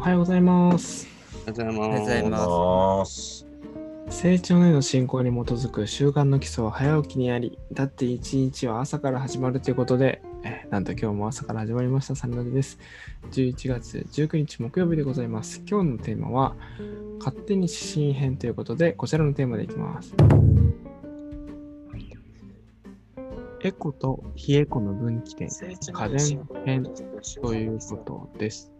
[0.00, 1.06] おはようございます。
[1.46, 3.46] おはようおはようございます。
[4.08, 12.78] 成長のへの進行に基づく習慣の基礎は早起きにあり、だって一日は朝から始まるということで、えーなんと今日も朝から始まりました、サンラデです。
[13.30, 15.62] 11月19日木曜日でございます。
[15.68, 16.56] 今日のテーマは、
[17.18, 20.14] 勝手に指針編ということで、こちらのテーマでいきます。
[23.62, 26.84] エコと非エコの分岐点、家電編
[27.42, 28.72] ということです。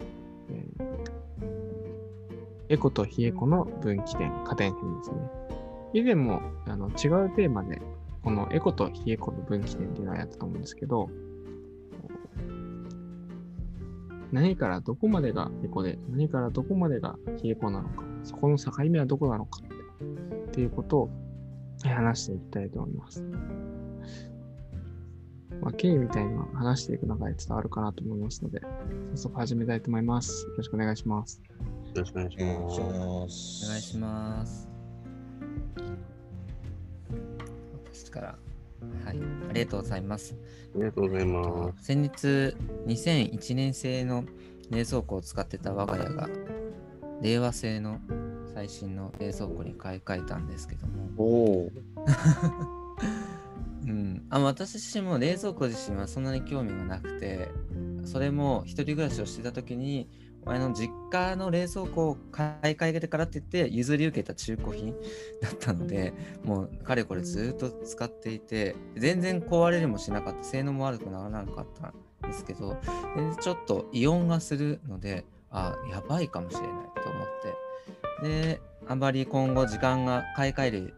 [2.71, 5.17] エコと非エコの分岐点、家電編ですね。
[5.93, 7.83] 以前もあの違うテーマで、
[8.23, 11.11] このエコと非エコの分岐点っていうのはやったと思うんですけど、
[14.31, 19.63] 何からどこまでがエコで、何からどこまでが非エコなのか、そこの境目はどこなのか
[20.45, 21.11] っていうことを
[21.83, 23.25] 話していきたいと思います。
[25.61, 28.61] まあ、経緯みたいな話していく中で伝わるかなと思いますので、
[29.11, 30.47] 早速始めたいと思います。
[30.47, 31.43] よろしくお願いします。
[31.95, 33.69] よろしくお願いしおます。
[33.69, 34.69] 願いします。
[37.93, 38.39] 私から。
[39.05, 39.19] はい、
[39.51, 40.37] ありがとうございます。
[40.75, 41.85] ありがとうございます。
[41.85, 42.55] 先日、
[42.87, 44.25] 2001年製の
[44.71, 46.29] 冷蔵庫を使ってた我が家が、
[47.23, 47.99] 令和製の
[48.55, 51.71] 最新の冷蔵庫に買い替えたんですけども、おお。
[53.85, 57.49] うん、あ私自身も冷蔵庫自身はそんなに興味がなくて
[58.05, 60.09] それも一人暮らしをしてた時に
[60.47, 64.95] 親の実家の冷蔵庫を買い替えてからって言って譲り受けた中古品
[65.43, 66.13] だったので
[66.45, 71.89] もうかれこれずっと使っていて全然壊れるもしなかった性能も悪くならなかった
[72.27, 72.81] んですけど
[73.41, 76.71] ちょっと異音がするのであやばいかもしれない
[77.03, 77.71] と思って。
[78.23, 80.95] であんまり今後時間が買い替える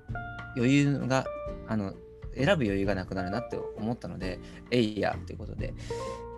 [0.57, 1.25] 余裕が
[1.69, 1.95] あの
[2.35, 4.41] 選ぶ余裕がなくなるなって思ったので、
[4.71, 5.75] えいやということで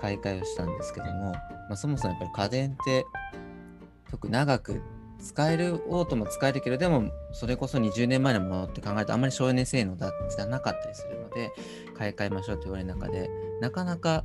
[0.04, 3.06] 買い替えをしたんですけども、まあ、そもそもやっぱり家電って
[4.10, 4.82] 特に長く
[5.18, 11.52] 使えるオートも使えるけどでもそれこそ20年前のものって考えるとあんまり省エネ性能だじゃなかったりするので
[11.96, 13.30] 買い替えましょうと言われる中で
[13.62, 14.24] なかなか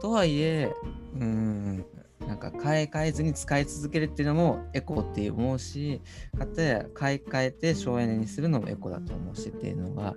[0.00, 0.72] とはいえ
[1.16, 1.84] うん
[2.28, 6.02] なんか買い替えずに使い続けるっていうのもエコって思うし
[6.38, 10.14] かたや買い替えて省エネにするのもエコだと思うしっていうのが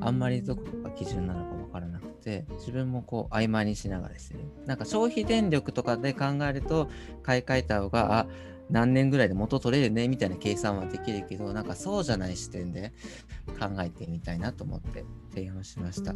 [0.00, 4.40] あんまりどこが基準なのか分からなくて自分もこう曖昧にしながらですね。
[4.66, 6.90] なんか消費電力とかで考えると
[7.22, 8.26] 買い替えた方があ
[8.70, 12.92] 何年ぐらいで元取れるねみたいな計算はできるけどなんかそうじゃない視点で
[13.60, 16.14] 考えてみたいなと思って提案しました。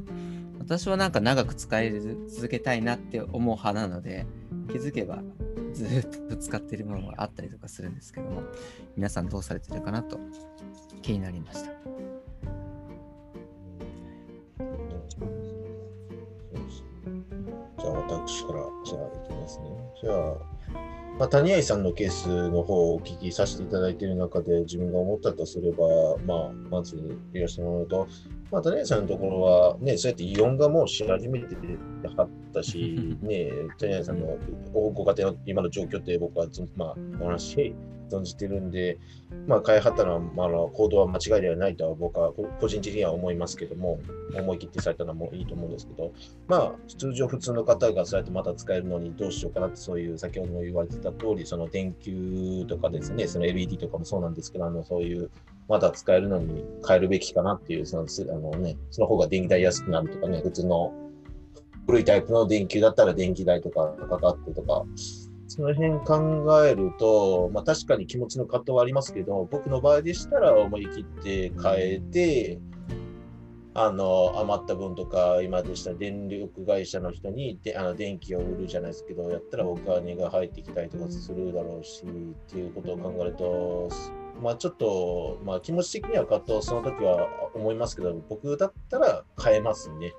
[0.58, 1.92] 私はなんか長く使い
[2.28, 4.26] 続けたいなって思う派なので
[4.68, 5.22] 気づけば
[5.72, 8.42] ずっと使ってるものがあったりとかするんですけども
[8.96, 10.18] 皆さんどうされてるかなと
[11.02, 11.70] 気になりました。
[17.80, 19.64] じゃあ私からじゃあいきますね。
[20.02, 20.36] じゃあ、
[21.20, 25.84] まあ、谷合さんのケースの方をお聞きさせていただいている中で自分が思ったとすれば、
[26.24, 26.96] まあ、まず
[27.34, 28.08] 言わせてもらうと、
[28.50, 31.56] まあ、谷合さんのところは、ね、そうやってイオンがもうし始めて
[32.02, 34.38] なかったし、 ね、谷合さんの
[34.72, 37.74] ごご家庭の今の状況って僕はず、まあ、お話
[38.10, 38.98] 存じてるんで、
[39.46, 44.00] まあ、開発の、まあ、行動は間違いではないとは僕は個人的には思いますけども、
[44.34, 46.12] 思い切ってされたのもいいと思うんですけど、
[46.48, 55.30] まあ、通常普通の方がそうやってまた使えるのにどうしようかなって、そういう先ほども言われてた通り、その電球とかですね、その LED とかもそうなんですけど、あのそういう
[55.68, 60.92] まだ使えるのに変えるべきかなっていう、そのあのね、その方が電気代安くなるとかね、普通の
[61.86, 64.84] 古いタイプの電球だったら電気代とかかかってとか、
[65.50, 72.60] その辺考えると、まあ確かに気持ちの葛藤はありますけど、僕の場合でしたら思い切って変えて、
[73.74, 82.06] あの余った分とか、今でしたら電力会社の人にであの電気を売るじゃないですけど、やったらお金が入ってきたりとかするだろうし、っ
[82.48, 83.88] ていうことを考えると、
[84.40, 90.12] まあちょっと、まあ気持ち的には葛藤その時は思いますけど、僕だったら変えますね。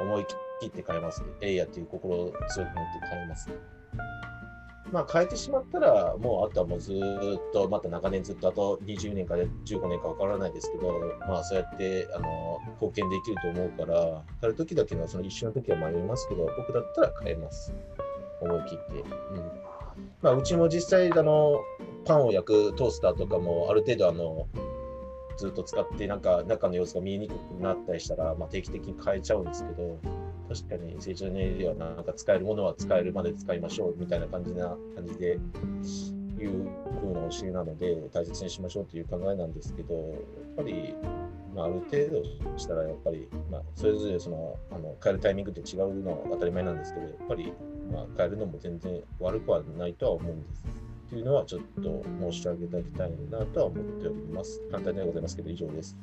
[0.00, 0.26] 思い
[0.62, 1.28] 切って変えますね。
[1.42, 3.56] えいやっていう心を強く持って変えますね。
[4.92, 10.92] まあ変えてしまったら、もうあとはもうずっと、また長年ずっとあと20年か15年かわからないですけど、
[11.28, 17.72] まあそうやってあの貢献できると思うから、変える時だけのその一瞬の時は迷いますけど、僕だったら変えます。
[18.40, 19.00] 思い切って。
[19.00, 19.66] うん
[20.20, 21.60] まあ、うちも実際あの、
[22.04, 24.46] パンを焼くトースターとかもある程度あの、
[25.36, 29.98] ずっと使ってなんか中の様子が見えにくくなったりしたら、まあ、定期的に変えちゃうんですけど、
[30.64, 35.38] 確かに成長年齢ではなんか使えるものは使えるまで使いましょうみたいな感じな感じで
[36.38, 36.68] いう
[37.00, 40.94] 風な教えなので大切にしましょうという考えなんですけどやっぱり、
[41.54, 47.52] まあ、ある程度したらやっぱり、まあ、それぞれそのあの変えるタイミングって違うのは当たり前なんですけどやっぱり、
[47.92, 50.64] まあ、変えるのも全然悪くはないとは思うんです。
[51.06, 54.60] っていうのはちょっと申し上げておきたいなとは思っております。
[54.72, 55.96] 簡単ではございますけど、以上です。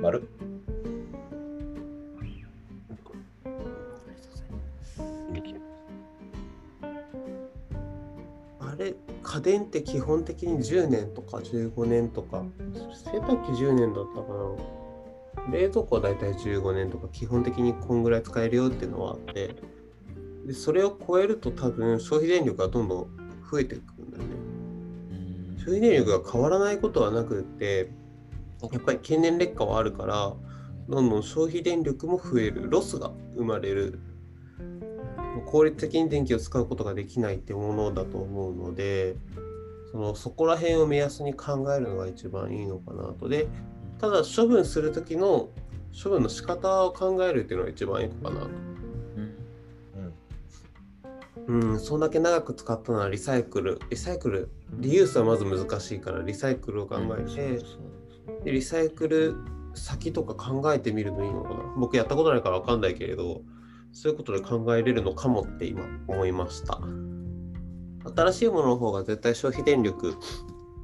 [0.00, 0.28] 丸。
[0.40, 0.47] あ
[8.78, 12.44] れ、家電って基本的に10年とか15年とか、
[13.12, 15.52] 洗濯機10年だったかな。
[15.52, 19.54] 冷蔵庫はだいたい15年とか、基本的にこんぐらい使えるよっていうのはあって、
[20.46, 23.06] でそれを超えると多分消費電力がどんどん
[23.50, 25.58] 増えていくんだよね。
[25.58, 27.90] 消費電力が変わらないことはなくって、
[28.72, 30.34] やっぱり経年劣化はあるから、
[30.88, 34.00] どんどん消費電力も増える、ロスが生まれる。
[35.48, 39.16] 効率的に電気を使うことができないってものだと思うので、
[39.90, 43.28] そのそこら辺を目安に考えるのが一番いいのかなと。
[43.28, 43.48] で、
[43.98, 45.48] ただ処分する時の
[46.02, 48.50] 処分の仕方を考えるっていうのが一番いいのかなと。
[51.48, 51.70] うん。
[51.70, 53.80] うん、そんだけ長く使ったのはリサイクル。
[53.88, 57.60] リサイクル、リユースはまず難しいから、リサイクルを考えて、
[58.44, 59.34] でリサイクル
[59.74, 61.56] 先とか考えてみるのいいのかな。
[61.78, 63.40] 僕やったことないから分かんないけれど、
[63.92, 66.80] そういうことで考えれるのかもって今思いました。
[68.16, 70.14] 新しいものの方が絶対消費電力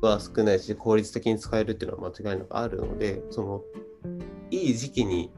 [0.03, 3.63] は少ないし、効率的に使えるっていうのは間違いなくあるので、その、
[4.51, 5.33] いい時期に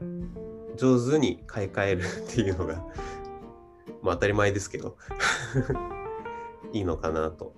[0.75, 2.85] 上手に買い替えるっていうのが、
[4.01, 4.97] まあ当たり前ですけど、
[6.73, 7.53] いいのかなと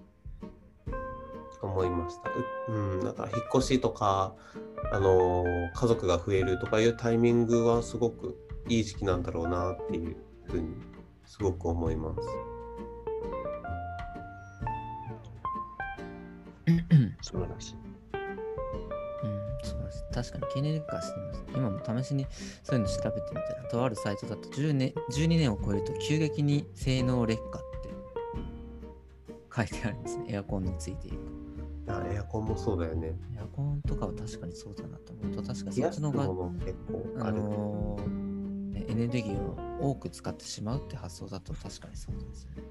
[1.62, 2.30] 思いました。
[2.70, 4.36] ううん、だか引っ越しとか、
[4.92, 8.38] あのー家族が増えるとかいうタイミングはすごく
[8.70, 10.76] いい時期なんだろうなっていうふうに
[11.26, 12.30] すごく思います。
[17.22, 17.76] 素晴らしい。
[19.24, 20.06] うん、そうです。
[20.14, 21.44] 確かに経年劣化してます。
[21.56, 22.28] 今も試しに
[22.64, 27.90] そういうの調べてみたら、とあるサイトだと10年12年を超えると急激に性能劣化って
[29.56, 30.26] 書いてあるんですね。
[30.30, 31.18] エアコンについている
[31.88, 33.10] あエアコンもそうだよね。
[33.10, 33.40] と。
[33.40, 37.32] エアコンとかは確かにそうだなと思うと、確か冷やすそっちのが、もの結構あ。
[37.32, 38.29] のー
[38.80, 42.64] ねエネルギーを多く使ってしまうって発想だと確かにそうですよね。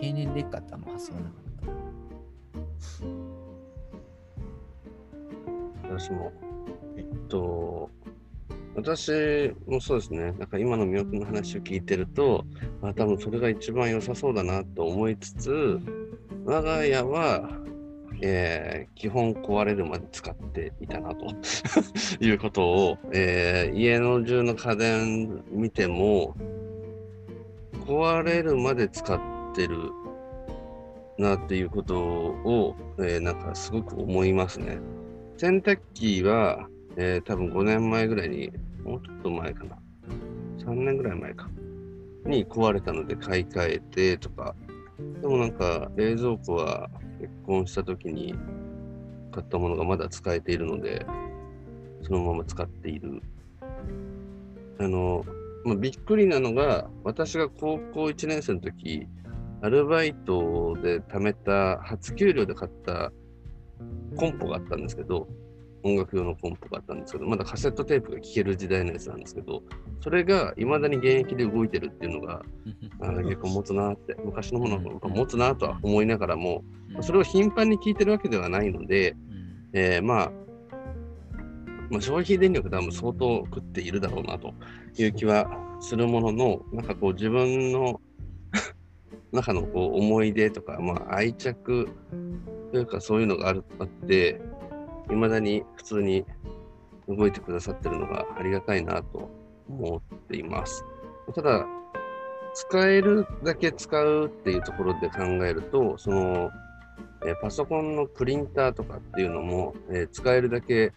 [0.00, 1.48] 経年劣化ってあんま発想がなかった。
[5.98, 6.32] 私も、
[6.96, 7.90] えっと、
[8.76, 12.44] 私もそうですね、なんか今のみおくんの話を聞いてると、
[12.82, 15.80] あ多分それが一番良さそうだなと思いつつ、
[16.44, 17.57] 我が家は、
[18.22, 21.26] えー基本壊れるまで使っていたなと
[22.24, 26.34] いうことを、えー家の中の家電見ても、
[27.86, 29.20] 壊れるまで使っ
[29.54, 29.76] てる
[31.18, 34.78] なっていうことを、えーなんかすごく思いますね。
[35.36, 38.50] 洗濯機は、えー多分5年前ぐらいに、
[38.84, 39.78] もうちょっと前かな。
[40.58, 41.48] 3年ぐらい前か。
[42.26, 44.54] に壊れたので買い替えてとか。
[45.20, 48.34] でもなんか冷蔵庫は結婚した時に
[49.32, 51.04] 買ったものがまだ使えているので、
[52.02, 53.22] そのまま使っている。
[54.78, 55.24] あの、
[55.64, 59.06] まあ、びっくりなのが、私が高校1年生の時、
[59.60, 63.12] アルバイトで貯めた初給料で買った
[64.16, 65.28] コンポがあったんですけど、
[65.82, 69.62] 音楽用のコンポがあったんですけど、まだカセットテープが聴ける時代のやつなんですけど、
[70.00, 72.42] それが未だに現役で動いてるっていうのが、
[73.00, 79.70] あー結構持つなって、昔のものはやっぱ持つなとは思いながらも、まあそれを頻繁に聞いてるわけではないので、うん。
[79.72, 80.32] えーまあ、
[81.90, 84.54] まあ、消費電力多分相当食っているだろうなと
[84.98, 85.12] いう。
[85.12, 85.48] 気は
[85.80, 88.00] するものの、なんかこう自分の
[89.32, 91.88] 中のこう思い出とか、まあ、愛着
[92.72, 94.40] というかそういうのがあるあって、
[95.10, 96.24] いまだに普通に
[97.08, 99.30] 動いてくださってるのがありがたいなと
[99.68, 100.84] 思っています。
[101.34, 101.66] ただ、
[102.54, 106.50] 使えるだけ使うっていうところで考えると、その、
[107.26, 110.92] えパソコンのプリンターとかっていうのも、えー使えるだけ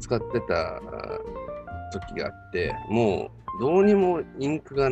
[0.00, 0.80] 使ってた
[1.92, 4.90] 時があって、もうどうにもインクが、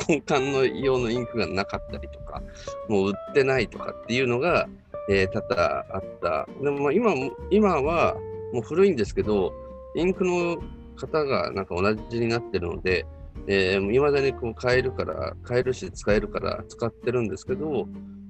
[0.00, 2.42] 交換の用のインクがなかったりとか、
[2.88, 4.68] もう売ってないとかっていうのが、
[5.08, 6.46] えー多々あった。
[6.62, 7.12] でも今、
[7.50, 8.16] 今は
[8.52, 9.52] もう古いんですけど、
[9.94, 10.56] インクの
[10.96, 13.06] 型がなんか同じになってるので、
[13.46, 17.86] えー、未だにこう買えるから、買えるし使えるから使ってるんですけど、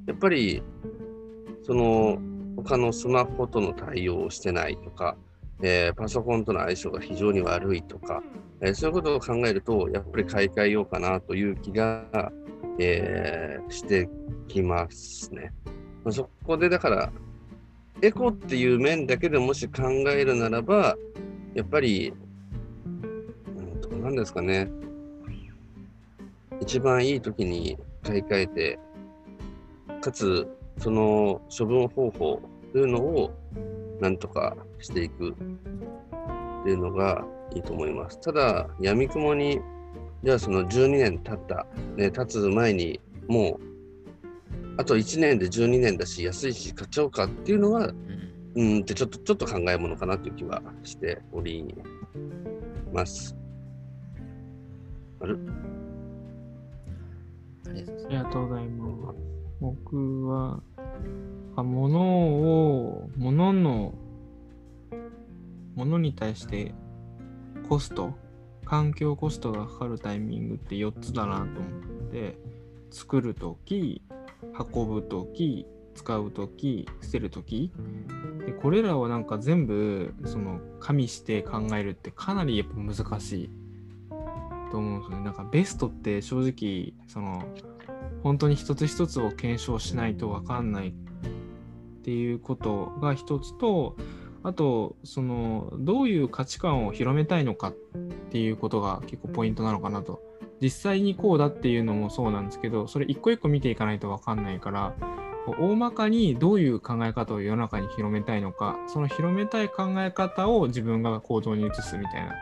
[0.07, 0.63] やっぱり、
[1.63, 2.19] その、
[2.57, 5.17] 他のスマホとの対応をしてないとか、
[5.63, 8.23] えーパソコンとの相性が非常に悪いとか、
[8.61, 12.33] えーそういうことを考えると、やっぱり買い替えようかなという気が、
[12.79, 14.09] えーして
[14.49, 15.53] きますね。
[16.13, 17.13] そこでだから、
[18.03, 20.97] エコっていう面だけでもし考えるならば、
[21.55, 22.13] やっぱり、
[22.87, 24.69] うんどうなんですかね。
[26.61, 28.79] 一番いい時に買い替えて、
[30.01, 30.47] かつ、
[30.79, 32.43] その処分方法
[32.73, 33.31] というのを
[34.01, 35.35] なんとかしていくっ
[36.65, 38.21] ていうのがいいと思います。
[38.21, 39.61] ただ、闇雲に、
[40.23, 43.74] じゃあその12年経った、ね、経つ前にもう、
[44.77, 47.93] あと1年で12年だし、安いし買っちゃおうかっていうのは、
[48.57, 51.75] うんってちょっと、ちょっと考えものかなという気はしており
[52.93, 53.37] ます。
[55.21, 55.39] ある
[57.67, 59.19] ありがとうございます。
[59.61, 60.61] 僕は、
[61.57, 63.95] 物を、物の、
[65.75, 66.75] 物に対して
[67.69, 68.13] コスト、
[68.65, 72.39] 環境コストがかかるタイミングって4つだなと思って、
[72.91, 74.03] 作るとき、
[74.75, 77.71] 運ぶとき、使うとき、捨てるとき。
[78.47, 83.51] で、これらをなんか全部、その、加味して考えるってかなりやっぱ難しい
[84.71, 85.25] と思うんですよね。
[85.25, 87.45] なんかベストって正直、その、
[88.23, 90.93] 本当に一つ一つを検証しないと分かんないっ
[92.03, 93.97] ていうことが一つと、
[94.43, 97.73] あと、その、どういう価値観を広めたいのかっ
[98.31, 100.21] ていうことが結構ポイントなのかなと。
[100.65, 104.95] 実際にこうだっていうのもそうなんですけど、それ一個一個見ていかないと分かんないから、
[105.59, 112.33] 大まかにどういう考え方を世の中に広めたいのか、その広めたい考え方を自分が行動に移すみたいな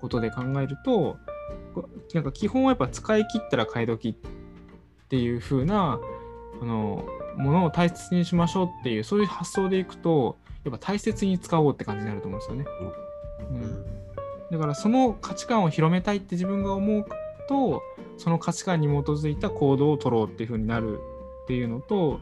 [0.00, 1.16] ことで考えると、
[2.12, 6.00] なんか基本はやっぱ使い切ったら買い時っていう風な、
[6.60, 7.06] あの、
[7.36, 12.64] ものを大切にしましょうっていう、そういう発想でいくと、やっぱ大切に使おうって感じになると思うんですよね。
[13.48, 17.06] うん、だからその価値観を広めたいって自分が思う
[17.48, 17.82] と、
[18.18, 20.98] その価値観に基づいた行動を取ろうっていう風になる
[21.44, 22.20] っていうのと、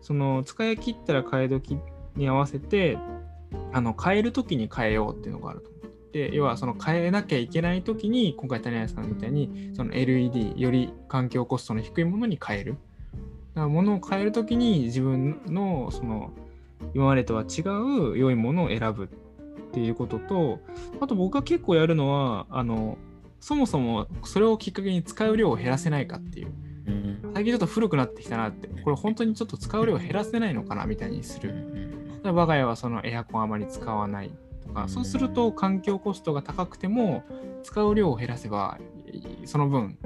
[0.00, 1.78] その使い切ったら替え時
[2.16, 2.98] に合わせて、
[3.72, 12.76] あの変える時に変えようっていうのがあると思って、要はその変えなきゃいけない時に、今回谷谷さんみたいに、その LED、より環境コストの低いものに変える。
[13.54, 16.32] だから物を変える時に自分のその
[16.92, 17.62] 今までとは違
[18.12, 19.08] う良いものを選ぶっ
[19.72, 20.60] ていうことと、
[21.00, 22.98] あと僕が結構やるのは、あの、
[23.44, 26.52] そもそもそれをきっかけに使う量を減らせないかっていう。
[27.34, 32.22] 最近ちょっと古くなってきたなって、これ本当にちょっと使う量を減らせないのかなみたいにする。
[32.24, 34.30] 我が家はそのエアコンあまり使わない
[34.62, 37.22] とか、そうすると環境コストが高くても
[37.64, 38.78] 使う量を減らせば
[39.44, 39.98] その分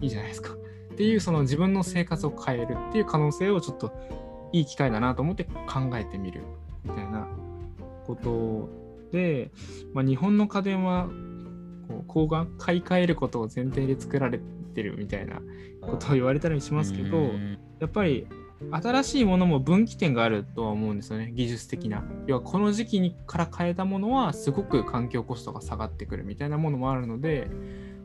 [0.00, 0.54] いいじゃないですか。
[0.54, 3.92] っていうその自分の生活を変えるっていう可能性をちょっと
[4.52, 6.44] いい機会だなと思って考えてみる
[6.84, 7.28] みたいな
[8.06, 8.70] こと
[9.12, 9.50] で、
[9.92, 11.10] まあ、日本の家電は
[11.90, 14.40] こう抗が買い替えることを前提で作られ
[14.74, 15.40] てるみたいな
[15.80, 17.30] ことを言われたりしますけど
[17.80, 18.26] やっぱり
[18.70, 22.04] 新しいものも分岐点があるとは思うんですよね技術的な。
[22.26, 27.48] 要はこの時期にから変えたものはすごく環境コストが下がってくるみたいなものもあるので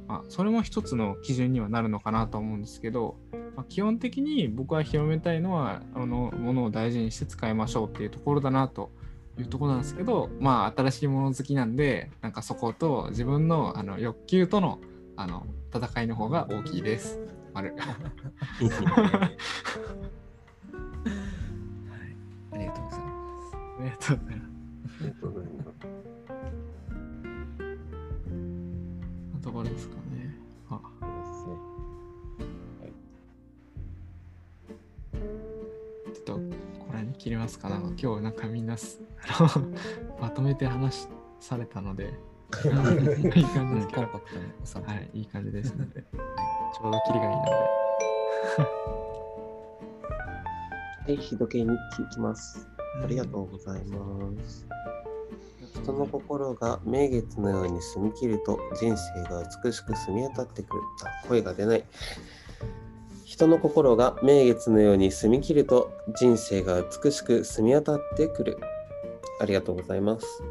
[0.07, 3.17] まあ、それも一つの基準にはなるのかなと思うんですけど、
[3.55, 8.91] まあ、基本的に僕は広めたいのはあのものを大事にして使いましょうっていうところだなと
[9.37, 14.79] いうところなんですけどまあ新しいもの好きなんでなんかそこと自分のあの欲求との
[15.17, 17.19] あの戦いの方が大きいです。
[17.53, 17.85] 丸はい、
[22.51, 23.57] ありがとうございます。
[23.79, 24.95] ありがとうございます。
[24.99, 25.65] ありがとうございます。
[29.45, 30.35] ところですかね。
[30.71, 31.53] あですね。
[32.81, 32.87] は
[36.07, 36.13] い。
[36.13, 37.77] ちょっと、これに切りますかな。
[37.77, 38.99] 今日なんかみんなす
[40.19, 41.07] まとめて話
[41.39, 42.13] されたので、
[43.35, 44.01] いい感じですけど、
[44.87, 46.03] はい、いい感じですので、
[46.73, 47.51] ちょうど切りがいいので。
[51.05, 52.67] はい、日時計に聞きます。
[53.03, 53.97] ありがとうございま
[54.43, 54.67] す。
[55.81, 60.81] 人の心が名月のように澄み切ると人生が美しく澄み渡ってくる。
[61.03, 61.83] あ、声が出ない。
[63.23, 68.57] 人の心が名月のように澄み切ると人生が美しく澄み渡ってくる。
[69.39, 70.43] ありがとうございます。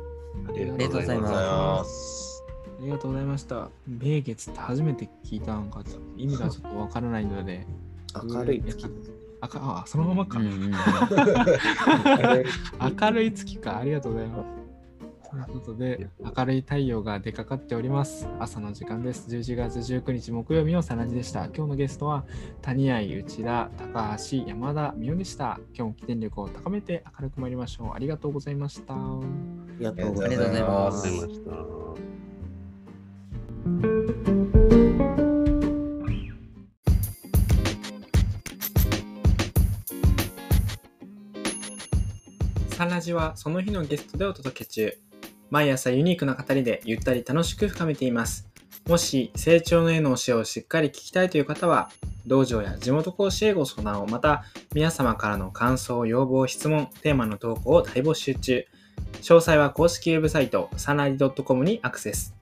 [0.48, 2.44] ありがとうございます。
[2.80, 3.70] ありがとうございました。
[3.86, 5.82] 名月って初めて聞いたのか、
[6.16, 7.66] 意味がちょっとわからないので。
[8.22, 8.86] 明るい月。
[9.40, 9.48] あ
[9.84, 10.38] あ、そのままか。
[10.40, 10.48] 明
[13.10, 13.78] るい月か。
[13.78, 14.63] ありがとうございます。
[15.42, 18.28] ということで、明るい太陽が出かかっております。
[18.38, 19.28] 朝の時間です。
[19.28, 21.46] 11月19日木曜日のさなじでした。
[21.46, 22.24] 今日のゲストは、
[22.62, 25.58] 谷合内田、高橋、山田美代でした。
[25.74, 27.92] 今日も起点力を高めて明るく参りましょう。
[27.94, 28.94] ありがとうございました。
[28.94, 29.20] あ
[29.78, 31.08] りがとうございます。
[42.76, 44.98] サンラジはその日のゲストでお届け中。
[45.50, 48.48] 毎朝ユニークな語りでゆったり楽しく深めています。
[48.86, 51.90] もし成長の絵の教えをしっかり聞きたいという方は、
[52.26, 58.64] 道場や地元講師へご相談を、また皆様からの感想、要望、質問、テーマの投稿を大募集中。
[59.22, 62.34] 詳細は公式ウェブサイト、サナリ .com にアクセス。